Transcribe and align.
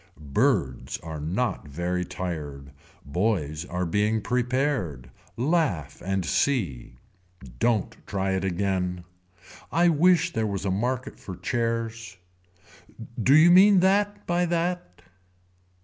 Birds 0.33 0.97
are 1.01 1.19
not 1.19 1.67
very 1.67 2.03
tired. 2.03 2.71
Boys 3.05 3.65
are 3.65 3.85
being 3.85 4.19
prepared. 4.19 5.11
Laugh 5.37 6.01
and 6.03 6.25
see. 6.25 6.95
Don't 7.59 7.95
try 8.07 8.31
it 8.31 8.43
again. 8.43 9.03
I 9.71 9.89
wish 9.89 10.33
there 10.33 10.47
was 10.47 10.65
a 10.65 10.71
market 10.71 11.19
for 11.19 11.35
chairs. 11.37 12.17
Do 13.21 13.35
you 13.35 13.51
mean 13.51 13.81
that 13.81 14.25
by 14.25 14.47
that. 14.47 15.03